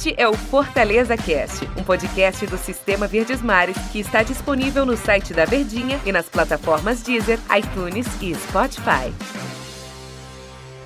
Este 0.00 0.14
é 0.16 0.26
o 0.26 0.32
Fortaleza 0.32 1.14
Cast, 1.14 1.62
um 1.76 1.84
podcast 1.84 2.46
do 2.46 2.56
Sistema 2.56 3.06
Verdes 3.06 3.42
Mares 3.42 3.76
que 3.92 3.98
está 3.98 4.22
disponível 4.22 4.86
no 4.86 4.96
site 4.96 5.34
da 5.34 5.44
Verdinha 5.44 6.00
e 6.06 6.10
nas 6.10 6.26
plataformas 6.26 7.02
Deezer, 7.02 7.38
iTunes 7.54 8.06
e 8.22 8.34
Spotify. 8.34 9.12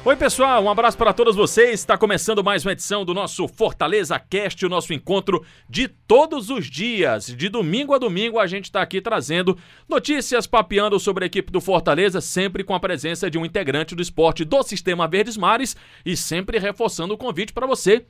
Oi, 0.04 0.16
pessoal, 0.16 0.64
um 0.64 0.68
abraço 0.68 0.98
para 0.98 1.12
todos 1.12 1.36
vocês. 1.36 1.74
Está 1.78 1.96
começando 1.96 2.42
mais 2.42 2.66
uma 2.66 2.72
edição 2.72 3.04
do 3.04 3.14
nosso 3.14 3.46
Fortaleza 3.46 4.18
Cast, 4.18 4.66
o 4.66 4.68
nosso 4.68 4.92
encontro 4.92 5.46
de 5.70 5.86
todos 5.86 6.50
os 6.50 6.68
dias. 6.68 7.28
De 7.28 7.48
domingo 7.48 7.94
a 7.94 7.98
domingo, 7.98 8.40
a 8.40 8.48
gente 8.48 8.64
está 8.64 8.82
aqui 8.82 9.00
trazendo 9.00 9.56
notícias, 9.88 10.44
papeando 10.44 10.98
sobre 10.98 11.22
a 11.22 11.28
equipe 11.28 11.52
do 11.52 11.60
Fortaleza, 11.60 12.20
sempre 12.20 12.64
com 12.64 12.74
a 12.74 12.80
presença 12.80 13.30
de 13.30 13.38
um 13.38 13.46
integrante 13.46 13.94
do 13.94 14.02
esporte 14.02 14.44
do 14.44 14.60
Sistema 14.64 15.06
Verdes 15.06 15.36
Mares 15.36 15.76
e 16.04 16.16
sempre 16.16 16.58
reforçando 16.58 17.14
o 17.14 17.18
convite 17.18 17.52
para 17.52 17.64
você 17.64 18.04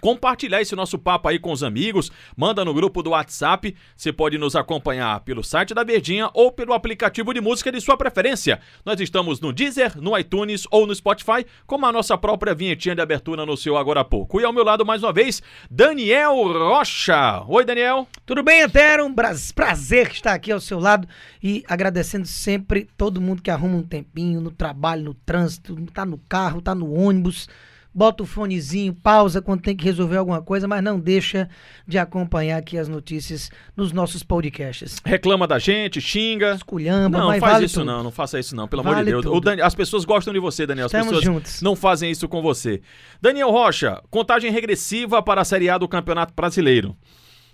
compartilhar 0.00 0.62
esse 0.62 0.74
nosso 0.74 0.98
papo 0.98 1.28
aí 1.28 1.38
com 1.38 1.52
os 1.52 1.62
amigos, 1.62 2.10
manda 2.36 2.64
no 2.64 2.72
grupo 2.72 3.02
do 3.02 3.10
WhatsApp. 3.10 3.74
Você 3.96 4.12
pode 4.12 4.38
nos 4.38 4.56
acompanhar 4.56 5.20
pelo 5.20 5.44
site 5.44 5.74
da 5.74 5.84
Verdinha 5.84 6.30
ou 6.32 6.50
pelo 6.50 6.72
aplicativo 6.72 7.34
de 7.34 7.40
música 7.40 7.70
de 7.70 7.80
sua 7.80 7.96
preferência. 7.96 8.60
Nós 8.84 9.00
estamos 9.00 9.40
no 9.40 9.52
Deezer, 9.52 10.00
no 10.00 10.16
iTunes 10.18 10.66
ou 10.70 10.86
no 10.86 10.94
Spotify, 10.94 11.44
com 11.66 11.84
a 11.84 11.92
nossa 11.92 12.16
própria 12.16 12.54
vinhetinha 12.54 12.94
de 12.94 13.02
abertura 13.02 13.44
seu 13.58 13.76
agora 13.76 14.00
há 14.00 14.04
pouco. 14.04 14.40
E 14.40 14.44
ao 14.44 14.52
meu 14.52 14.64
lado, 14.64 14.86
mais 14.86 15.02
uma 15.02 15.12
vez, 15.12 15.42
Daniel 15.70 16.34
Rocha. 16.52 17.44
Oi, 17.46 17.64
Daniel. 17.64 18.06
Tudo 18.24 18.42
bem, 18.42 18.62
Etero? 18.62 19.04
Um 19.04 19.14
prazer 19.14 20.10
estar 20.10 20.32
aqui 20.32 20.52
ao 20.52 20.60
seu 20.60 20.78
lado 20.78 21.06
e 21.42 21.64
agradecendo 21.68 22.26
sempre 22.26 22.88
todo 22.96 23.20
mundo 23.20 23.42
que 23.42 23.50
arruma 23.50 23.76
um 23.76 23.82
tempinho 23.82 24.40
no 24.40 24.50
trabalho, 24.50 25.04
no 25.04 25.14
trânsito, 25.14 25.76
tá 25.92 26.06
no 26.06 26.18
carro, 26.28 26.62
tá 26.62 26.74
no 26.74 26.92
ônibus 26.92 27.48
bota 27.98 28.22
o 28.22 28.26
fonezinho, 28.26 28.94
pausa 28.94 29.42
quando 29.42 29.60
tem 29.62 29.74
que 29.76 29.84
resolver 29.84 30.16
alguma 30.18 30.40
coisa, 30.40 30.68
mas 30.68 30.80
não 30.84 31.00
deixa 31.00 31.48
de 31.84 31.98
acompanhar 31.98 32.56
aqui 32.58 32.78
as 32.78 32.86
notícias 32.86 33.50
nos 33.76 33.90
nossos 33.90 34.22
podcasts. 34.22 34.98
Reclama 35.04 35.48
da 35.48 35.58
gente, 35.58 36.00
xinga. 36.00 36.54
Esculhamba, 36.54 37.18
não, 37.18 37.26
mas 37.26 37.40
faz 37.40 37.52
vale 37.54 37.66
isso 37.66 37.80
tudo. 37.80 37.86
não, 37.86 38.02
não 38.04 38.10
faça 38.12 38.38
isso 38.38 38.54
não, 38.54 38.68
pelo 38.68 38.84
Vale 38.84 38.94
amor 38.94 39.04
de 39.04 39.10
Deus. 39.10 39.22
tudo. 39.24 39.36
O 39.36 39.40
Dani- 39.40 39.62
as 39.62 39.74
pessoas 39.74 40.04
gostam 40.04 40.32
de 40.32 40.38
você, 40.38 40.64
Daniel. 40.64 40.86
As 40.86 40.92
Estamos 40.92 41.08
pessoas 41.08 41.24
juntos. 41.24 41.60
não 41.60 41.74
fazem 41.74 42.08
isso 42.08 42.28
com 42.28 42.40
você. 42.40 42.80
Daniel 43.20 43.50
Rocha, 43.50 44.00
contagem 44.10 44.52
regressiva 44.52 45.20
para 45.20 45.40
a 45.40 45.44
Série 45.44 45.68
A 45.68 45.76
do 45.76 45.88
Campeonato 45.88 46.32
Brasileiro. 46.36 46.96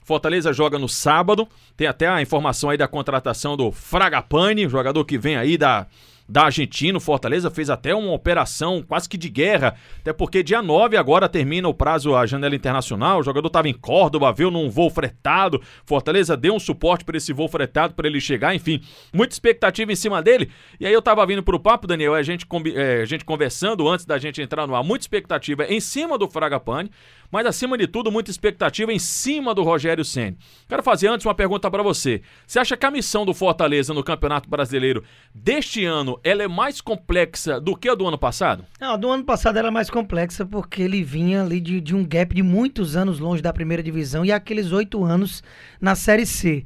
Fortaleza 0.03 0.53
joga 0.53 0.79
no 0.79 0.89
sábado. 0.91 1.49
Tem 1.75 1.87
até 1.87 2.07
a 2.07 2.21
informação 2.21 2.69
aí 2.69 2.77
da 2.77 2.87
contratação 2.87 3.57
do 3.57 3.73
Fragapane, 3.73 4.69
jogador 4.69 5.03
que 5.07 5.17
vem 5.17 5.37
aí 5.37 5.57
da, 5.57 5.87
da 6.29 6.45
Argentina. 6.45 6.97
O 6.97 7.01
Fortaleza 7.01 7.51
fez 7.51 7.71
até 7.71 7.95
uma 7.95 8.13
operação 8.13 8.83
quase 8.83 9.09
que 9.09 9.17
de 9.17 9.29
guerra, 9.29 9.75
até 10.01 10.13
porque 10.13 10.43
dia 10.43 10.63
9 10.63 10.97
agora 10.97 11.29
termina 11.29 11.69
o 11.69 11.75
prazo, 11.75 12.15
a 12.15 12.27
janela 12.27 12.55
internacional. 12.55 13.21
O 13.21 13.23
jogador 13.23 13.47
estava 13.47 13.69
em 13.69 13.75
Córdoba, 13.75 14.33
veio 14.33 14.51
num 14.51 14.71
voo 14.71 14.91
fretado. 14.91 15.61
Fortaleza 15.85 16.37
deu 16.37 16.55
um 16.55 16.59
suporte 16.59 17.05
para 17.05 17.17
esse 17.17 17.33
voo 17.33 17.49
fretado 17.49 17.95
para 17.95 18.07
ele 18.07 18.21
chegar, 18.21 18.55
enfim, 18.55 18.81
muita 19.13 19.35
expectativa 19.35 19.93
em 19.93 19.97
cima 19.97 20.23
dele. 20.23 20.51
E 20.81 20.87
aí 20.87 20.93
eu 20.93 21.03
tava 21.03 21.25
vindo 21.27 21.43
pro 21.43 21.61
papo, 21.61 21.87
Daniel, 21.87 22.15
a 22.15 22.23
gente, 22.23 22.47
eh, 22.75 23.03
a 23.03 23.05
gente 23.05 23.25
conversando 23.25 23.89
antes 23.89 24.07
da 24.07 24.19
gente 24.19 24.41
entrar 24.41 24.67
no 24.67 24.75
ar, 24.75 24.83
muita 24.83 25.05
expectativa 25.05 25.65
em 25.65 25.81
cima 25.81 26.19
do 26.19 26.29
Fragapane, 26.29 26.91
mas 27.31 27.47
acima 27.47 27.77
de 27.77 27.87
tudo, 27.87 28.13
muita 28.13 28.31
expectativa 28.31 28.93
em 28.93 28.99
cima 28.99 29.55
do 29.55 29.63
Rogério 29.63 30.05
Ceni. 30.05 30.37
Quero 30.69 30.83
fazer 30.83 31.09
antes 31.09 31.27
uma 31.27 31.35
pergunta 31.35 31.71
para 31.71 31.83
você. 31.83 32.23
Você 32.47 32.59
acha 32.59 32.77
que 32.77 32.87
a 32.87 32.91
missão 32.91 33.27
do 33.27 33.35
Fortaleza 33.35 33.93
no 33.93 34.05
Campeonato 34.05 34.49
Brasileiro 34.49 35.03
deste 35.35 35.85
ano 35.85 36.14
ela 36.23 36.43
é 36.43 36.49
mais 36.49 36.81
complexa 36.81 37.61
do 37.61 37.75
que 37.77 37.89
a 37.89 37.95
do 37.95 38.07
ano 38.07 38.19
passado? 38.19 38.65
Não, 38.81 38.99
do 38.99 39.11
ano 39.11 39.25
passado 39.25 39.57
era 39.59 39.71
mais 39.71 39.89
complexa 39.91 40.45
porque 40.47 40.83
ele 40.83 41.03
vinha 41.03 41.43
ali 41.43 41.61
de, 41.61 41.81
de 41.81 41.95
um 41.95 42.05
gap 42.05 42.35
de 42.35 42.43
muitos 42.43 42.97
anos 42.97 43.19
longe 43.19 43.43
da 43.43 43.53
primeira 43.53 43.83
divisão 43.83 44.25
e 44.25 44.31
aqueles 44.33 44.73
oito 44.73 45.05
anos 45.05 45.43
na 45.81 45.95
Série 45.95 46.27
C. 46.27 46.65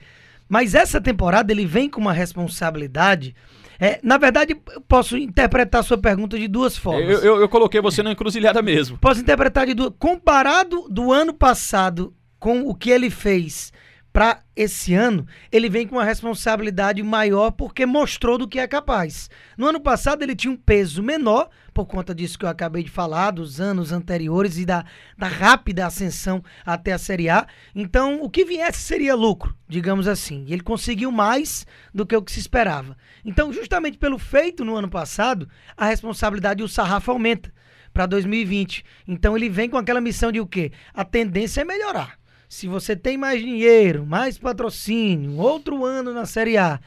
Mas 0.48 0.74
essa 0.74 1.00
temporada 1.00 1.52
ele 1.52 1.66
vem 1.66 1.88
com 1.90 2.00
uma 2.00 2.12
responsabilidade. 2.12 3.34
É, 3.80 4.00
na 4.02 4.18
verdade, 4.18 4.56
eu 4.74 4.80
posso 4.80 5.16
interpretar 5.16 5.80
a 5.80 5.84
sua 5.84 5.98
pergunta 5.98 6.36
de 6.38 6.48
duas 6.48 6.76
formas. 6.76 7.08
Eu, 7.08 7.18
eu- 7.36 7.40
eu 7.42 7.48
coloquei 7.48 7.80
você 7.80 8.02
na 8.02 8.10
encruzilhada 8.10 8.60
mesmo. 8.60 8.98
Posso 8.98 9.20
interpretar 9.20 9.66
de 9.66 9.74
duas. 9.74 9.92
Comparado 9.98 10.86
do 10.90 11.12
ano 11.12 11.32
passado 11.32 12.12
com 12.40 12.62
o 12.68 12.74
que 12.74 12.90
ele 12.90 13.08
fez 13.10 13.72
para 14.18 14.42
esse 14.56 14.94
ano, 14.94 15.24
ele 15.52 15.70
vem 15.70 15.86
com 15.86 15.94
uma 15.94 16.04
responsabilidade 16.04 17.00
maior 17.04 17.52
porque 17.52 17.86
mostrou 17.86 18.36
do 18.36 18.48
que 18.48 18.58
é 18.58 18.66
capaz. 18.66 19.30
No 19.56 19.68
ano 19.68 19.80
passado 19.80 20.24
ele 20.24 20.34
tinha 20.34 20.52
um 20.52 20.56
peso 20.56 21.04
menor, 21.04 21.48
por 21.72 21.86
conta 21.86 22.12
disso 22.12 22.36
que 22.36 22.44
eu 22.44 22.48
acabei 22.48 22.82
de 22.82 22.90
falar, 22.90 23.30
dos 23.30 23.60
anos 23.60 23.92
anteriores 23.92 24.58
e 24.58 24.66
da, 24.66 24.84
da 25.16 25.28
rápida 25.28 25.86
ascensão 25.86 26.42
até 26.66 26.94
a 26.94 26.98
Série 26.98 27.30
A. 27.30 27.46
Então, 27.72 28.20
o 28.20 28.28
que 28.28 28.44
viesse 28.44 28.80
seria 28.80 29.14
lucro, 29.14 29.54
digamos 29.68 30.08
assim. 30.08 30.44
E 30.48 30.52
ele 30.52 30.62
conseguiu 30.62 31.12
mais 31.12 31.64
do 31.94 32.04
que 32.04 32.16
o 32.16 32.20
que 32.20 32.32
se 32.32 32.40
esperava. 32.40 32.96
Então, 33.24 33.52
justamente 33.52 33.98
pelo 33.98 34.18
feito 34.18 34.64
no 34.64 34.74
ano 34.74 34.90
passado, 34.90 35.48
a 35.76 35.86
responsabilidade 35.86 36.60
e 36.60 36.64
o 36.64 36.68
sarrafo 36.68 37.12
aumenta 37.12 37.52
para 37.92 38.04
2020. 38.06 38.84
Então 39.06 39.36
ele 39.36 39.48
vem 39.48 39.70
com 39.70 39.78
aquela 39.78 40.00
missão 40.00 40.32
de 40.32 40.40
o 40.40 40.46
quê? 40.46 40.72
A 40.92 41.04
tendência 41.04 41.60
é 41.60 41.64
melhorar. 41.64 42.17
Se 42.48 42.66
você 42.66 42.96
tem 42.96 43.18
mais 43.18 43.40
dinheiro, 43.40 44.06
mais 44.06 44.38
patrocínio, 44.38 45.36
outro 45.36 45.84
ano 45.84 46.12
na 46.12 46.24
Série 46.24 46.56
A. 46.56 46.80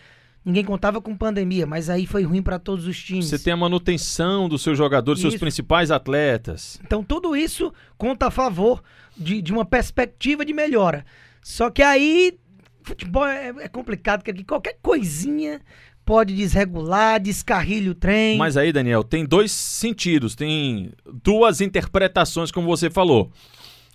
Ninguém 0.43 0.65
contava 0.65 0.99
com 0.99 1.15
pandemia, 1.15 1.67
mas 1.67 1.87
aí 1.87 2.07
foi 2.07 2.23
ruim 2.23 2.41
para 2.41 2.57
todos 2.57 2.87
os 2.87 2.99
times. 2.99 3.27
Você 3.27 3.37
tem 3.37 3.53
a 3.53 3.57
manutenção 3.57 4.49
dos 4.49 4.63
seus 4.63 4.75
jogadores, 4.75 5.21
seus 5.21 5.37
principais 5.37 5.91
atletas. 5.91 6.79
Então 6.83 7.03
tudo 7.03 7.35
isso 7.35 7.71
conta 7.95 8.27
a 8.27 8.31
favor 8.31 8.81
de, 9.15 9.39
de 9.39 9.53
uma 9.53 9.63
perspectiva 9.63 10.43
de 10.43 10.51
melhora. 10.51 11.05
Só 11.43 11.69
que 11.69 11.83
aí 11.83 12.39
futebol 12.81 13.25
é, 13.27 13.49
é 13.59 13.67
complicado, 13.67 14.23
porque 14.23 14.43
qualquer 14.43 14.77
coisinha 14.81 15.61
pode 16.03 16.35
desregular, 16.35 17.21
descarrilha 17.21 17.91
o 17.91 17.95
trem. 17.95 18.37
Mas 18.37 18.57
aí, 18.57 18.71
Daniel, 18.73 19.03
tem 19.03 19.23
dois 19.25 19.51
sentidos, 19.51 20.35
tem 20.35 20.91
duas 21.23 21.61
interpretações, 21.61 22.51
como 22.51 22.67
você 22.67 22.89
falou. 22.89 23.31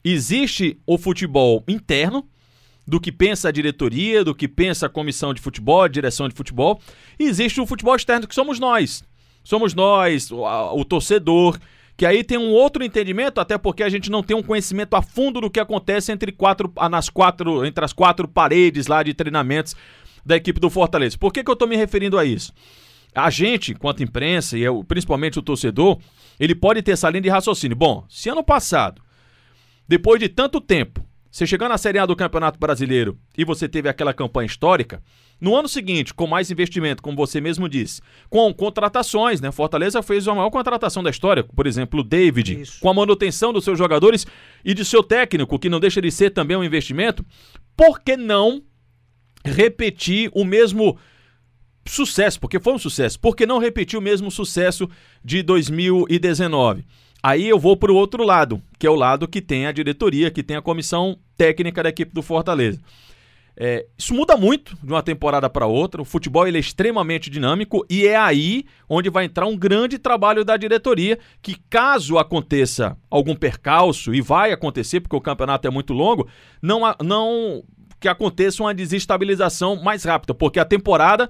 Existe 0.09 0.78
o 0.87 0.97
futebol 0.97 1.65
interno, 1.67 2.28
do 2.87 3.00
que 3.00 3.11
pensa 3.11 3.49
a 3.49 3.50
diretoria, 3.53 4.22
do 4.22 4.33
que 4.33 4.47
pensa 4.47 4.87
a 4.87 4.89
comissão 4.89 5.34
de 5.34 5.41
futebol, 5.41 5.83
a 5.83 5.89
direção 5.89 6.28
de 6.28 6.34
futebol, 6.37 6.81
e 7.19 7.25
existe 7.25 7.61
o 7.61 7.67
futebol 7.67 7.97
externo, 7.97 8.28
que 8.28 8.34
somos 8.34 8.61
nós. 8.61 9.03
Somos 9.43 9.75
nós, 9.75 10.31
o, 10.31 10.47
a- 10.47 10.72
o 10.72 10.84
torcedor, 10.84 11.59
que 11.97 12.06
aí 12.06 12.22
tem 12.22 12.39
um 12.39 12.50
outro 12.53 12.84
entendimento, 12.84 13.41
até 13.41 13.59
porque 13.59 13.83
a 13.83 13.89
gente 13.89 14.09
não 14.09 14.22
tem 14.22 14.37
um 14.37 14.43
conhecimento 14.43 14.95
a 14.95 15.03
fundo 15.03 15.41
do 15.41 15.50
que 15.50 15.59
acontece 15.59 16.12
entre 16.12 16.31
quatro, 16.31 16.72
nas 16.89 17.09
quatro, 17.09 17.66
entre 17.66 17.84
as 17.84 17.93
quatro 17.93 18.28
paredes 18.28 18.87
lá 18.87 19.03
de 19.03 19.12
treinamentos 19.12 19.75
da 20.25 20.37
equipe 20.37 20.61
do 20.61 20.71
Fortaleza. 20.71 21.19
Por 21.19 21.33
que, 21.33 21.43
que 21.43 21.50
eu 21.50 21.56
tô 21.56 21.66
me 21.66 21.75
referindo 21.77 22.16
a 22.16 22.25
isso? 22.25 22.53
A 23.12 23.31
gente, 23.31 23.72
enquanto 23.72 24.03
imprensa, 24.03 24.56
e 24.56 24.62
eu, 24.62 24.84
principalmente 24.84 25.41
o 25.41 25.43
torcedor, 25.43 25.99
ele 26.39 26.55
pode 26.55 26.83
ter 26.83 26.93
essa 26.93 27.11
linha 27.11 27.22
de 27.22 27.28
raciocínio. 27.31 27.77
Bom, 27.77 28.05
se 28.09 28.28
ano 28.28 28.45
passado, 28.45 29.03
depois 29.88 30.20
de 30.20 30.28
tanto 30.28 30.60
tempo, 30.60 31.06
você 31.30 31.47
chegar 31.47 31.69
na 31.69 31.76
Série 31.76 31.98
A 31.98 32.06
do 32.06 32.16
Campeonato 32.16 32.58
Brasileiro 32.58 33.19
e 33.36 33.44
você 33.44 33.69
teve 33.69 33.88
aquela 33.88 34.14
campanha 34.14 34.47
histórica, 34.47 35.02
no 35.38 35.54
ano 35.54 35.69
seguinte, 35.69 36.14
com 36.14 36.26
mais 36.26 36.50
investimento, 36.50 37.02
como 37.02 37.14
você 37.14 37.42
mesmo 37.42 37.69
disse, 37.69 38.00
com 38.30 38.52
contratações, 38.54 39.38
né? 39.38 39.52
Fortaleza 39.52 40.02
fez 40.02 40.26
a 40.26 40.34
maior 40.34 40.48
contratação 40.48 41.02
da 41.02 41.10
história, 41.10 41.44
por 41.44 41.66
exemplo, 41.66 42.00
o 42.00 42.02
David, 42.02 42.62
Isso. 42.62 42.80
com 42.80 42.88
a 42.88 42.94
manutenção 42.94 43.52
dos 43.52 43.64
seus 43.64 43.76
jogadores 43.76 44.26
e 44.64 44.72
de 44.72 44.82
seu 44.82 45.02
técnico, 45.02 45.58
que 45.58 45.69
não 45.69 45.78
deixa 45.78 46.00
de 46.00 46.10
ser 46.10 46.30
também 46.30 46.56
um 46.56 46.64
investimento. 46.64 47.22
Por 47.76 48.00
que 48.00 48.16
não 48.16 48.62
repetir 49.44 50.30
o 50.34 50.42
mesmo 50.42 50.98
sucesso, 51.86 52.41
porque 52.41 52.58
foi 52.58 52.72
um 52.72 52.78
sucesso. 52.78 53.20
Por 53.20 53.36
que 53.36 53.47
não 53.47 53.58
repetir 53.58 53.98
o 53.98 54.03
mesmo 54.03 54.30
sucesso 54.30 54.88
de 55.24 55.42
2019? 55.42 56.84
Aí 57.26 57.48
eu 57.48 57.59
vou 57.59 57.76
para 57.76 57.91
o 57.91 57.97
outro 57.97 58.22
lado, 58.22 58.62
que 58.78 58.87
é 58.87 58.91
o 58.91 58.94
lado 58.94 59.26
que 59.26 59.42
tem 59.42 59.66
a 59.66 59.72
diretoria, 59.72 60.30
que 60.30 60.45
tem 60.45 60.56
a 60.56 60.62
comissão 60.62 61.18
técnica 61.36 61.83
da 61.83 61.89
equipe 61.89 62.15
do 62.15 62.22
Fortaleza. 62.22 62.80
É, 63.56 63.84
isso 63.98 64.15
muda 64.15 64.36
muito 64.36 64.77
de 64.80 64.92
uma 64.92 65.03
temporada 65.03 65.51
para 65.51 65.66
outra. 65.66 66.01
O 66.01 66.04
futebol 66.04 66.47
ele 66.47 66.56
é 66.56 66.60
extremamente 66.60 67.28
dinâmico 67.28 67.84
e 67.91 68.06
é 68.06 68.15
aí 68.15 68.65
onde 68.89 69.10
vai 69.10 69.24
entrar 69.24 69.45
um 69.45 69.56
grande 69.56 69.98
trabalho 69.98 70.45
da 70.45 70.56
diretoria. 70.56 71.18
Que 71.42 71.56
caso 71.68 72.16
aconteça 72.16 72.97
algum 73.10 73.34
percalço, 73.34 74.15
e 74.15 74.21
vai 74.21 74.53
acontecer 74.53 75.01
porque 75.01 75.16
o 75.16 75.21
campeonato 75.21 75.66
é 75.66 75.71
muito 75.71 75.92
longo, 75.92 76.28
não, 76.62 76.83
não 77.03 77.65
que 77.98 78.06
aconteça 78.06 78.62
uma 78.62 78.72
desestabilização 78.72 79.83
mais 79.83 80.04
rápida, 80.04 80.33
porque 80.33 80.60
a 80.60 80.65
temporada 80.65 81.28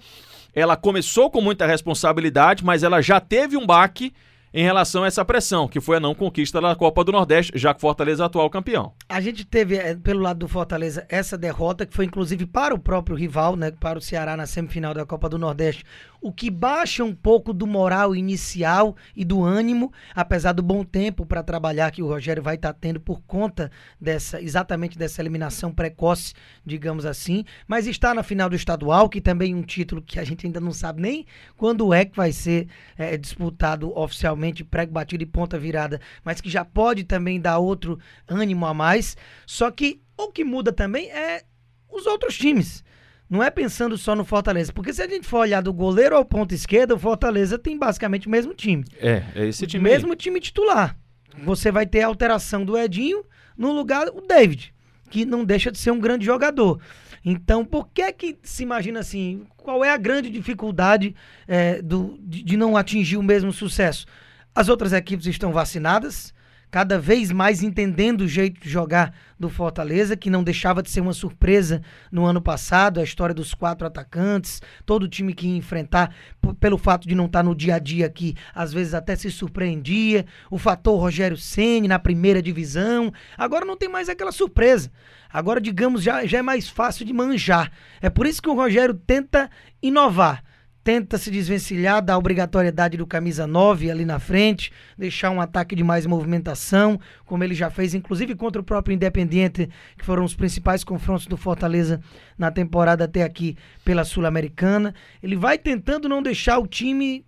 ela 0.53 0.77
começou 0.77 1.31
com 1.31 1.41
muita 1.41 1.67
responsabilidade, 1.67 2.63
mas 2.63 2.83
ela 2.83 3.01
já 3.01 3.19
teve 3.19 3.57
um 3.57 3.65
baque 3.65 4.13
em 4.53 4.63
relação 4.63 5.05
a 5.05 5.07
essa 5.07 5.25
pressão, 5.25 5.69
que 5.69 5.81
foi 5.81 5.97
a 5.97 6.01
não 6.01 6.15
conquista 6.15 6.61
da 6.61 6.75
Copa 6.75 7.05
do 7.05 7.13
Nordeste, 7.13 7.53
já 7.57 7.75
que 7.75 7.81
Fortaleza 7.81 8.23
é 8.23 8.27
atual 8.27 8.49
campeão. 8.49 8.93
A 9.09 9.21
gente 9.21 9.45
teve, 9.45 9.77
eh, 9.77 9.95
pelo 9.95 10.21
lado 10.21 10.39
do 10.39 10.49
Fortaleza, 10.49 11.07
essa 11.09 11.37
derrota, 11.37 11.85
que 11.85 11.95
foi 11.95 12.05
inclusive 12.05 12.47
para 12.47 12.75
o 12.75 12.79
próprio 12.79 13.17
rival, 13.17 13.57
né? 13.57 13.71
Para 13.71 13.99
o 13.99 14.03
Ceará 14.03 14.37
na 14.37 14.47
semifinal 14.47 14.95
da 14.95 15.05
Copa 15.05 15.29
do 15.29 15.39
Nordeste. 15.39 15.85
O 16.27 16.33
que 16.33 16.51
baixa 16.51 17.05
um 17.05 17.15
pouco 17.15 17.53
do 17.53 17.69
moral 17.69 18.13
inicial 18.13 18.97
e 19.15 19.25
do 19.25 19.45
ânimo, 19.45 19.93
apesar 20.13 20.51
do 20.51 20.61
bom 20.61 20.83
tempo 20.83 21.25
para 21.25 21.41
trabalhar 21.41 21.93
que 21.93 22.03
o 22.03 22.09
Rogério 22.09 22.43
vai 22.43 22.57
estar 22.57 22.73
tá 22.73 22.79
tendo 22.81 22.99
por 22.99 23.23
conta 23.23 23.71
dessa 24.01 24.43
exatamente 24.43 24.99
dessa 24.99 25.23
eliminação 25.23 25.73
precoce, 25.73 26.35
digamos 26.65 27.07
assim, 27.07 27.45
mas 27.69 27.87
está 27.87 28.13
na 28.13 28.25
final 28.25 28.51
do 28.51 28.57
estadual, 28.57 29.09
que 29.09 29.21
também 29.21 29.53
é 29.53 29.55
um 29.55 29.63
título 29.63 30.03
que 30.03 30.19
a 30.19 30.25
gente 30.25 30.45
ainda 30.45 30.59
não 30.59 30.73
sabe 30.73 31.01
nem 31.01 31.25
quando 31.57 31.95
é 31.95 32.05
que 32.05 32.17
vai 32.17 32.33
ser 32.33 32.67
é, 32.99 33.17
disputado 33.17 33.97
oficialmente, 33.97 34.65
prego 34.65 34.91
batido 34.91 35.23
e 35.23 35.27
ponta 35.27 35.57
virada, 35.57 36.01
mas 36.25 36.41
que 36.41 36.51
já 36.51 36.65
pode 36.65 37.05
também 37.05 37.41
dar 37.41 37.59
outro 37.59 38.01
ânimo 38.27 38.67
a 38.67 38.75
mais. 38.75 39.17
Só 39.47 39.71
que 39.71 40.03
o 40.19 40.33
que 40.33 40.43
muda 40.43 40.73
também 40.73 41.09
é 41.09 41.45
os 41.89 42.05
outros 42.05 42.37
times. 42.37 42.85
Não 43.29 43.43
é 43.43 43.51
pensando 43.51 43.99
só 43.99 44.15
no 44.15 44.25
Fortaleza. 44.25 44.73
Porque 44.73 44.93
se 44.93 45.03
a 45.03 45.09
gente 45.09 45.27
for 45.27 45.39
olhar 45.39 45.61
do 45.61 45.73
goleiro 45.73 46.17
ao 46.17 46.25
ponto 46.25 46.55
esquerda, 46.55 46.95
o 46.95 46.99
Fortaleza 46.99 47.59
tem 47.59 47.77
basicamente 47.77 48.29
o 48.29 48.31
mesmo 48.31 48.55
time. 48.55 48.85
É, 48.99 49.23
é 49.35 49.47
esse 49.47 49.67
time. 49.67 49.83
Mesmo 49.83 50.13
aí. 50.13 50.17
time 50.17 50.41
titular. 50.41 50.97
Você 51.43 51.71
vai 51.71 51.87
ter 51.87 52.03
a 52.03 52.07
alteração 52.07 52.65
do 52.65 52.79
Edinho 52.79 53.25
no 53.57 53.73
lugar 53.73 54.07
do 54.07 54.21
David, 54.21 54.73
que 55.11 55.25
não 55.25 55.45
deixa 55.45 55.71
de 55.71 55.79
ser 55.79 55.91
um 55.91 55.99
grande 55.99 56.25
jogador. 56.25 56.81
Então, 57.25 57.65
por 57.65 57.89
que 57.89 58.13
que 58.13 58.39
se 58.43 58.63
imagina 58.63 59.01
assim? 59.01 59.45
Qual 59.57 59.85
é 59.85 59.91
a 59.91 59.97
grande 59.97 60.31
dificuldade 60.31 61.15
é, 61.49 61.83
do, 61.83 62.17
de, 62.21 62.43
de 62.43 62.57
não 62.57 62.77
atingir 62.77 63.17
o 63.17 63.23
mesmo 63.23 63.53
sucesso? 63.53 64.07
As 64.55 64.69
outras 64.69 64.93
equipes 64.93 65.27
estão 65.27 65.53
vacinadas, 65.53 66.33
cada 66.77 66.99
vez 66.99 67.33
mais 67.33 67.63
entendendo 67.63 68.21
o 68.21 68.29
jeito 68.29 68.61
de 68.61 68.69
jogar 68.69 69.15
do 69.41 69.49
Fortaleza, 69.49 70.15
que 70.15 70.29
não 70.29 70.45
deixava 70.45 70.83
de 70.83 70.91
ser 70.91 71.01
uma 71.01 71.15
surpresa 71.15 71.81
no 72.13 72.27
ano 72.27 72.39
passado, 72.39 73.01
a 73.01 73.03
história 73.03 73.35
dos 73.35 73.55
quatro 73.55 73.87
atacantes, 73.87 74.61
todo 74.85 75.09
time 75.09 75.33
que 75.33 75.47
ia 75.47 75.57
enfrentar, 75.57 76.15
pelo 76.61 76.77
fato 76.77 77.09
de 77.09 77.15
não 77.15 77.25
estar 77.25 77.43
no 77.43 77.55
dia 77.55 77.77
a 77.77 77.79
dia 77.79 78.05
aqui, 78.05 78.35
às 78.55 78.75
vezes 78.75 78.93
até 78.93 79.17
se 79.17 79.31
surpreendia, 79.31 80.27
o 80.51 80.59
fator 80.59 81.01
Rogério 81.01 81.39
Ceni 81.39 81.89
na 81.89 81.99
primeira 81.99 82.43
divisão, 82.43 83.11
agora 83.39 83.65
não 83.65 83.79
tem 83.79 83.89
mais 83.89 84.11
aquela 84.11 84.31
surpresa. 84.31 84.93
Agora, 85.33 85.63
digamos, 85.63 86.03
já, 86.03 86.27
já 86.27 86.41
é 86.41 86.43
mais 86.43 86.69
fácil 86.69 87.07
de 87.07 87.13
manjar. 87.15 87.73
É 88.03 88.11
por 88.11 88.27
isso 88.27 88.43
que 88.43 88.51
o 88.51 88.55
Rogério 88.55 88.93
tenta 88.93 89.49
inovar 89.83 90.45
tenta 90.87 91.19
se 91.19 91.33
desvencilhar 91.33 92.01
da 92.01 92.17
obrigatoriedade 92.17 92.97
do 92.97 93.05
camisa 93.05 93.45
9 93.45 93.91
ali 93.91 94.05
na 94.05 94.21
frente, 94.21 94.71
deixar 94.97 95.33
um 95.33 95.41
ataque 95.41 95.75
de 95.75 95.83
mais 95.83 96.07
movimentação, 96.07 97.01
como 97.25 97.43
ele 97.43 97.57
já 97.57 97.69
fez, 97.69 97.93
inclusive 97.93 98.37
contra 98.37 98.63
o 98.63 98.65
próprio 98.65 98.95
Independiente, 98.95 99.69
que 99.99 100.05
foram 100.05 100.23
os 100.23 100.37
principais 100.37 100.85
confrontos 100.85 101.27
do 101.27 101.37
Fortaleza 101.37 102.01
na 102.39 102.53
temporada 102.53 103.03
até 103.03 103.25
aqui 103.25 103.57
pela 103.85 104.05
Sul-Americana. 104.05 104.95
Ele 105.21 105.35
vai 105.35 105.59
tentando 105.59 106.09
não 106.09 106.23
deixar 106.23 106.57
o 106.57 106.69
time 106.69 107.27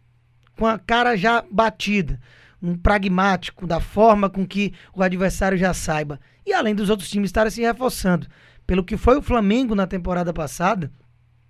com 0.56 0.64
a 0.64 0.78
cara 0.78 1.16
já 1.16 1.44
batida, 1.50 2.20
um 2.62 2.78
pragmático 2.78 3.66
da 3.66 3.80
forma 3.80 4.30
com 4.30 4.46
que 4.46 4.72
o 4.94 5.02
adversário 5.02 5.58
já 5.58 5.74
saiba. 5.74 6.20
E 6.46 6.52
além 6.52 6.76
dos 6.76 6.90
outros 6.90 7.10
times 7.10 7.30
estarem 7.30 7.50
se 7.50 7.62
reforçando, 7.62 8.28
pelo 8.64 8.84
que 8.84 8.96
foi 8.96 9.16
o 9.16 9.22
Flamengo 9.22 9.74
na 9.74 9.88
temporada 9.88 10.32
passada, 10.32 10.92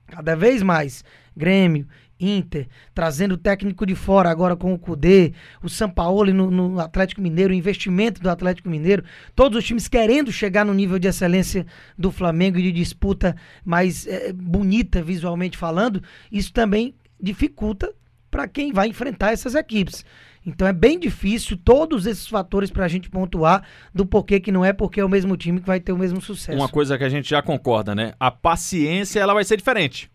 cada 0.09 0.35
vez 0.35 0.63
mais 0.63 1.05
Grêmio, 1.37 1.87
Inter, 2.21 2.67
trazendo 2.95 3.35
o 3.35 3.39
técnico 3.39 3.87
de 3.87 3.95
fora 3.95 4.29
agora 4.29 4.57
com 4.57 4.75
o 4.75 4.79
Cudê, 4.79 5.33
o 5.63 5.69
Sampaoli 5.69 6.33
no, 6.33 6.51
no 6.51 6.81
Atlético 6.81 7.21
Mineiro, 7.21 7.53
o 7.53 7.57
investimento 7.57 8.21
do 8.21 8.29
Atlético 8.29 8.69
Mineiro, 8.69 9.05
todos 9.37 9.59
os 9.59 9.65
times 9.65 9.87
querendo 9.87 10.33
chegar 10.33 10.65
no 10.65 10.75
nível 10.75 10.99
de 10.99 11.07
excelência 11.07 11.65
do 11.97 12.11
Flamengo 12.11 12.59
e 12.59 12.63
de 12.63 12.73
disputa 12.73 13.37
mais 13.65 14.07
é, 14.07 14.33
bonita 14.33 15.01
visualmente 15.01 15.57
falando, 15.57 16.03
isso 16.31 16.53
também 16.53 16.95
dificulta 17.21 17.93
para 18.31 18.49
quem 18.49 18.73
vai 18.73 18.89
enfrentar 18.89 19.33
essas 19.33 19.55
equipes. 19.55 20.05
Então 20.49 20.67
é 20.67 20.73
bem 20.73 20.99
difícil 20.99 21.59
todos 21.63 22.07
esses 22.07 22.27
fatores 22.27 22.71
para 22.71 22.85
a 22.85 22.89
gente 22.89 23.11
pontuar 23.11 23.63
do 23.95 24.07
porquê 24.07 24.41
que 24.41 24.51
não 24.51 24.65
é 24.65 24.73
porque 24.73 25.01
é 25.01 25.05
o 25.05 25.09
mesmo 25.09 25.37
time 25.37 25.61
que 25.61 25.67
vai 25.67 25.79
ter 25.79 25.93
o 25.93 25.99
mesmo 25.99 26.21
sucesso. 26.21 26.59
Uma 26.59 26.69
coisa 26.69 26.97
que 26.97 27.05
a 27.05 27.09
gente 27.09 27.29
já 27.29 27.43
concorda, 27.43 27.95
né? 27.95 28.15
A 28.19 28.31
paciência 28.31 29.21
ela 29.21 29.35
vai 29.35 29.45
ser 29.45 29.59
diferente. 29.59 30.11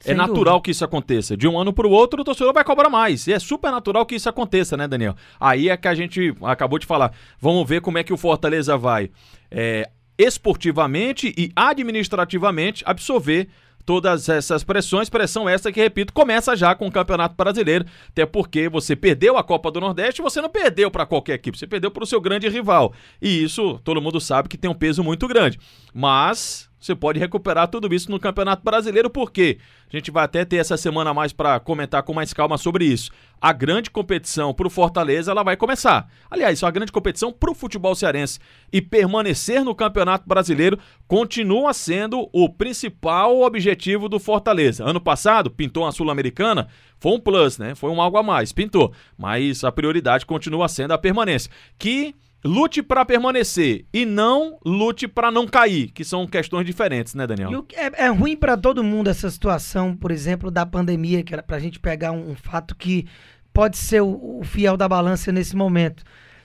É 0.00 0.04
Sem 0.04 0.14
é 0.14 0.16
natural 0.16 0.54
dúvida. 0.54 0.60
que 0.62 0.70
isso 0.70 0.84
aconteça. 0.84 1.36
De 1.36 1.46
um 1.46 1.58
ano 1.58 1.72
para 1.72 1.86
o 1.86 1.90
outro, 1.90 2.22
o 2.22 2.24
torcedor 2.24 2.54
vai 2.54 2.64
cobrar 2.64 2.88
mais. 2.88 3.26
E 3.26 3.32
é 3.32 3.38
super 3.38 3.70
natural 3.70 4.06
que 4.06 4.14
isso 4.14 4.28
aconteça, 4.28 4.76
né, 4.76 4.88
Daniel? 4.88 5.14
Aí 5.38 5.68
é 5.68 5.76
que 5.76 5.88
a 5.88 5.94
gente 5.94 6.34
acabou 6.42 6.78
de 6.78 6.86
falar. 6.86 7.12
Vamos 7.38 7.68
ver 7.68 7.80
como 7.80 7.98
é 7.98 8.04
que 8.04 8.12
o 8.12 8.16
Fortaleza 8.16 8.76
vai 8.78 9.10
é, 9.50 9.88
esportivamente 10.18 11.34
e 11.36 11.50
administrativamente 11.54 12.82
absorver 12.86 13.48
todas 13.86 14.28
essas 14.28 14.64
pressões, 14.64 15.08
pressão 15.08 15.48
essa 15.48 15.70
que, 15.70 15.80
repito, 15.80 16.12
começa 16.12 16.56
já 16.56 16.74
com 16.74 16.88
o 16.88 16.92
Campeonato 16.92 17.36
Brasileiro, 17.36 17.86
até 18.08 18.26
porque 18.26 18.68
você 18.68 18.96
perdeu 18.96 19.38
a 19.38 19.44
Copa 19.44 19.70
do 19.70 19.80
Nordeste, 19.80 20.20
você 20.20 20.42
não 20.42 20.50
perdeu 20.50 20.90
para 20.90 21.06
qualquer 21.06 21.34
equipe, 21.34 21.56
você 21.56 21.66
perdeu 21.66 21.90
para 21.90 22.02
o 22.02 22.06
seu 22.06 22.20
grande 22.20 22.48
rival. 22.48 22.92
E 23.22 23.44
isso 23.44 23.80
todo 23.84 24.02
mundo 24.02 24.20
sabe 24.20 24.48
que 24.48 24.58
tem 24.58 24.68
um 24.68 24.74
peso 24.74 25.04
muito 25.04 25.28
grande. 25.28 25.58
Mas 25.94 26.68
você 26.86 26.94
pode 26.94 27.18
recuperar 27.18 27.68
tudo 27.68 27.92
isso 27.92 28.10
no 28.10 28.20
Campeonato 28.20 28.62
Brasileiro, 28.62 29.10
porque 29.10 29.58
a 29.92 29.96
gente 29.96 30.10
vai 30.10 30.24
até 30.24 30.44
ter 30.44 30.56
essa 30.56 30.76
semana 30.76 31.12
mais 31.12 31.32
para 31.32 31.58
comentar 31.58 32.02
com 32.02 32.14
mais 32.14 32.32
calma 32.32 32.56
sobre 32.56 32.84
isso. 32.84 33.10
A 33.40 33.52
grande 33.52 33.90
competição 33.90 34.54
para 34.54 34.66
o 34.66 34.70
Fortaleza 34.70 35.30
ela 35.30 35.42
vai 35.42 35.56
começar. 35.56 36.08
Aliás, 36.30 36.62
a 36.62 36.70
grande 36.70 36.92
competição 36.92 37.32
para 37.32 37.50
o 37.50 37.54
futebol 37.54 37.94
cearense 37.94 38.38
e 38.72 38.80
permanecer 38.80 39.64
no 39.64 39.74
Campeonato 39.74 40.26
Brasileiro 40.26 40.78
continua 41.06 41.74
sendo 41.74 42.28
o 42.32 42.48
principal 42.48 43.42
objetivo 43.42 44.08
do 44.08 44.18
Fortaleza. 44.18 44.84
Ano 44.84 45.00
passado 45.00 45.50
pintou 45.50 45.86
a 45.86 45.92
Sul-Americana, 45.92 46.68
foi 46.98 47.12
um 47.12 47.20
plus, 47.20 47.58
né? 47.58 47.74
Foi 47.74 47.90
um 47.90 48.00
algo 48.00 48.16
a 48.16 48.22
mais, 48.22 48.52
pintou. 48.52 48.92
Mas 49.18 49.64
a 49.64 49.72
prioridade 49.72 50.24
continua 50.24 50.68
sendo 50.68 50.92
a 50.92 50.98
permanência, 50.98 51.50
que 51.78 52.14
lute 52.46 52.82
para 52.82 53.04
permanecer 53.04 53.84
e 53.92 54.06
não 54.06 54.58
lute 54.64 55.06
para 55.06 55.30
não 55.30 55.46
cair, 55.46 55.90
que 55.90 56.04
são 56.04 56.26
questões 56.26 56.64
diferentes, 56.64 57.14
né, 57.14 57.26
Daniel? 57.26 57.66
É, 57.74 58.04
é, 58.04 58.08
ruim 58.08 58.36
para 58.36 58.56
todo 58.56 58.82
mundo 58.82 59.10
essa 59.10 59.30
situação, 59.30 59.96
por 59.96 60.10
exemplo, 60.10 60.50
da 60.50 60.64
pandemia, 60.64 61.22
que 61.22 61.34
era 61.34 61.42
pra 61.42 61.58
gente 61.58 61.78
pegar 61.78 62.12
um, 62.12 62.30
um 62.30 62.34
fato 62.34 62.74
que 62.74 63.06
pode 63.52 63.76
ser 63.76 64.02
o, 64.02 64.38
o, 64.40 64.44
fiel 64.44 64.76
da 64.76 64.88
balança 64.88 65.32
nesse 65.32 65.56
momento. 65.56 66.04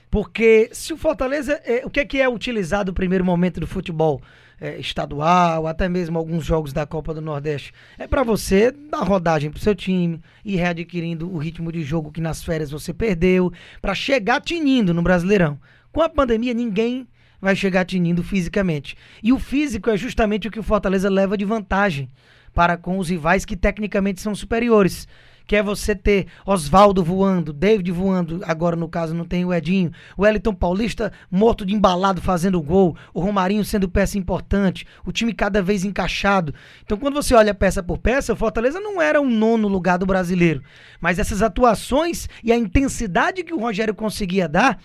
Porque 0.09 0.69
se 0.73 0.91
o 0.91 0.97
Fortaleza, 0.97 1.61
é, 1.63 1.85
o 1.85 1.89
que 1.89 1.99
é 1.99 2.05
que 2.05 2.19
é 2.19 2.27
utilizado 2.27 2.91
no 2.91 2.95
primeiro 2.95 3.23
momento 3.23 3.59
do 3.59 3.67
futebol 3.67 4.21
é, 4.61 4.77
estadual, 4.77 5.65
até 5.65 5.89
mesmo 5.89 6.17
alguns 6.17 6.45
jogos 6.45 6.71
da 6.71 6.85
Copa 6.85 7.13
do 7.13 7.21
Nordeste, 7.21 7.73
é 7.97 8.07
para 8.07 8.23
você 8.23 8.71
dar 8.71 9.03
rodagem 9.03 9.49
pro 9.49 9.59
seu 9.59 9.73
time, 9.73 10.21
ir 10.45 10.57
readquirindo 10.57 11.33
o 11.33 11.37
ritmo 11.37 11.71
de 11.71 11.83
jogo 11.83 12.11
que 12.11 12.21
nas 12.21 12.43
férias 12.43 12.71
você 12.71 12.93
perdeu, 12.93 13.51
para 13.81 13.95
chegar 13.95 14.39
tinindo 14.39 14.93
no 14.93 15.01
Brasileirão. 15.01 15.59
Com 15.91 16.01
a 16.01 16.09
pandemia, 16.09 16.53
ninguém 16.53 17.07
vai 17.41 17.55
chegar 17.55 17.83
tinindo 17.83 18.23
fisicamente. 18.23 18.95
E 19.21 19.33
o 19.33 19.39
físico 19.39 19.89
é 19.89 19.97
justamente 19.97 20.47
o 20.47 20.51
que 20.51 20.59
o 20.59 20.63
Fortaleza 20.63 21.09
leva 21.09 21.37
de 21.37 21.43
vantagem 21.43 22.07
para 22.53 22.77
com 22.77 22.97
os 22.97 23.09
rivais 23.09 23.43
que 23.43 23.57
tecnicamente 23.57 24.21
são 24.21 24.35
superiores. 24.35 25.07
Que 25.47 25.55
é 25.55 25.63
você 25.63 25.93
ter 25.93 26.27
Oswaldo 26.45 27.03
voando, 27.03 27.51
David 27.51 27.91
voando, 27.91 28.39
agora 28.45 28.75
no 28.75 28.87
caso 28.87 29.13
não 29.13 29.25
tem 29.25 29.43
o 29.43 29.53
Edinho, 29.53 29.91
o 30.15 30.21
Wellington 30.21 30.53
Paulista 30.53 31.11
morto 31.29 31.65
de 31.65 31.73
embalado 31.73 32.21
fazendo 32.21 32.61
gol, 32.61 32.95
o 33.13 33.19
Romarinho 33.19 33.65
sendo 33.65 33.89
peça 33.89 34.17
importante, 34.17 34.85
o 35.03 35.11
time 35.11 35.33
cada 35.33 35.61
vez 35.61 35.83
encaixado. 35.83 36.53
Então 36.83 36.97
quando 36.97 37.15
você 37.15 37.33
olha 37.33 37.53
peça 37.53 37.83
por 37.83 37.97
peça, 37.97 38.31
o 38.31 38.35
Fortaleza 38.35 38.79
não 38.79 39.01
era 39.01 39.19
um 39.19 39.29
nono 39.29 39.67
lugar 39.67 39.97
do 39.97 40.05
brasileiro. 40.05 40.63
Mas 41.01 41.19
essas 41.19 41.41
atuações 41.41 42.29
e 42.41 42.51
a 42.51 42.55
intensidade 42.55 43.43
que 43.43 43.53
o 43.53 43.59
Rogério 43.59 43.95
conseguia 43.95 44.47
dar 44.47 44.79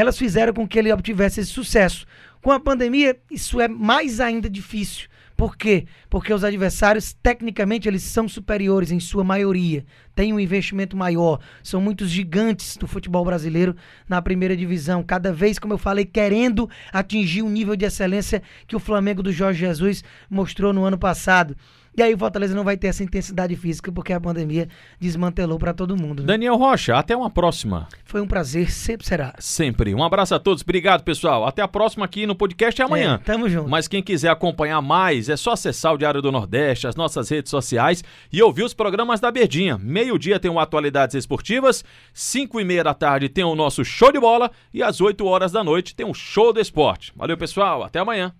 elas 0.00 0.18
fizeram 0.18 0.52
com 0.52 0.66
que 0.66 0.78
ele 0.78 0.92
obtivesse 0.92 1.40
esse 1.40 1.50
sucesso. 1.50 2.06
Com 2.40 2.50
a 2.50 2.58
pandemia, 2.58 3.18
isso 3.30 3.60
é 3.60 3.68
mais 3.68 4.18
ainda 4.18 4.48
difícil. 4.48 5.08
Por 5.36 5.56
quê? 5.56 5.86
Porque 6.10 6.34
os 6.34 6.44
adversários, 6.44 7.14
tecnicamente, 7.14 7.88
eles 7.88 8.02
são 8.02 8.28
superiores 8.28 8.90
em 8.90 9.00
sua 9.00 9.24
maioria. 9.24 9.86
Têm 10.14 10.34
um 10.34 10.40
investimento 10.40 10.94
maior. 10.96 11.40
São 11.62 11.80
muitos 11.80 12.10
gigantes 12.10 12.76
do 12.76 12.86
futebol 12.86 13.24
brasileiro 13.24 13.74
na 14.06 14.20
primeira 14.20 14.54
divisão. 14.54 15.02
Cada 15.02 15.32
vez, 15.32 15.58
como 15.58 15.72
eu 15.72 15.78
falei, 15.78 16.04
querendo 16.04 16.68
atingir 16.92 17.40
o 17.40 17.48
nível 17.48 17.74
de 17.74 17.86
excelência 17.86 18.42
que 18.66 18.76
o 18.76 18.80
Flamengo 18.80 19.22
do 19.22 19.32
Jorge 19.32 19.60
Jesus 19.60 20.04
mostrou 20.28 20.74
no 20.74 20.84
ano 20.84 20.98
passado. 20.98 21.56
E 21.96 22.02
aí 22.02 22.14
o 22.14 22.18
Fortaleza 22.18 22.54
não 22.54 22.64
vai 22.64 22.76
ter 22.76 22.86
essa 22.86 23.02
intensidade 23.02 23.54
física 23.56 23.90
porque 23.90 24.12
a 24.12 24.20
pandemia 24.20 24.68
desmantelou 24.98 25.58
para 25.58 25.74
todo 25.74 25.96
mundo. 25.96 26.20
Né? 26.22 26.26
Daniel 26.26 26.56
Rocha, 26.56 26.96
até 26.96 27.16
uma 27.16 27.28
próxima. 27.28 27.88
Foi 28.04 28.20
um 28.20 28.26
prazer, 28.26 28.70
sempre 28.70 29.06
será. 29.06 29.34
Sempre. 29.38 29.94
Um 29.94 30.02
abraço 30.02 30.34
a 30.34 30.38
todos. 30.38 30.62
Obrigado, 30.62 31.02
pessoal. 31.02 31.46
Até 31.46 31.62
a 31.62 31.68
próxima 31.68 32.04
aqui 32.04 32.26
no 32.26 32.34
podcast 32.34 32.80
amanhã. 32.80 33.18
É, 33.20 33.24
tamo 33.24 33.48
junto. 33.48 33.68
Mas 33.68 33.88
quem 33.88 34.02
quiser 34.02 34.28
acompanhar 34.28 34.80
mais, 34.80 35.28
é 35.28 35.36
só 35.36 35.52
acessar 35.52 35.94
o 35.94 35.98
Diário 35.98 36.22
do 36.22 36.30
Nordeste, 36.30 36.86
as 36.86 36.94
nossas 36.94 37.28
redes 37.28 37.50
sociais 37.50 38.04
e 38.32 38.42
ouvir 38.42 38.62
os 38.62 38.74
programas 38.74 39.20
da 39.20 39.30
Berdinha. 39.30 39.76
Meio-dia 39.76 40.38
tem 40.38 40.50
o 40.50 40.60
Atualidades 40.60 41.14
Esportivas, 41.14 41.84
cinco 42.12 42.60
e 42.60 42.64
meia 42.64 42.84
da 42.84 42.94
tarde 42.94 43.28
tem 43.28 43.44
o 43.44 43.54
nosso 43.54 43.84
show 43.84 44.12
de 44.12 44.20
bola 44.20 44.50
e 44.72 44.82
às 44.82 45.00
8 45.00 45.24
horas 45.24 45.52
da 45.52 45.64
noite 45.64 45.94
tem 45.94 46.06
o 46.06 46.14
show 46.14 46.52
do 46.52 46.60
esporte. 46.60 47.12
Valeu, 47.16 47.36
pessoal. 47.36 47.82
Até 47.82 47.98
amanhã. 47.98 48.32